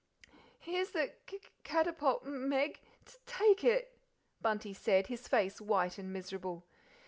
"Here's 0.57 0.93
the 0.93 1.13
c 1.29 1.37
c 1.37 1.41
c 1.43 1.49
catapult, 1.63 2.25
M 2.25 2.49
Meg; 2.49 2.81
t 3.05 3.19
take 3.27 3.63
it," 3.63 3.99
Bunty 4.41 4.73
said, 4.73 5.05
his 5.05 5.27
face 5.27 5.61
white 5.61 5.99
and 5.99 6.11
miserable. 6.11 6.65